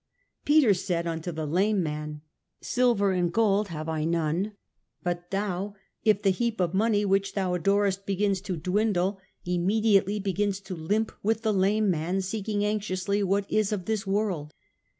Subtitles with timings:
[0.45, 4.53] Peter said unto the lame man:* Silver and Gold have I none,'
[5.03, 10.59] but thou, if the heap of money which thou adorest begins to dwindle, immediately begins
[10.61, 14.55] to limp with the lame man, seeking anxiously what is of this world.